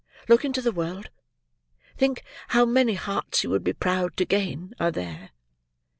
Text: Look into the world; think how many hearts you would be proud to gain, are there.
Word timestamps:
Look 0.27 0.43
into 0.43 0.63
the 0.63 0.71
world; 0.71 1.11
think 1.95 2.23
how 2.47 2.65
many 2.65 2.95
hearts 2.95 3.43
you 3.43 3.51
would 3.51 3.63
be 3.63 3.73
proud 3.73 4.17
to 4.17 4.25
gain, 4.25 4.73
are 4.79 4.89
there. 4.89 5.29